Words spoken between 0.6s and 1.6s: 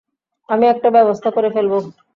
একটা ব্যবস্থা করে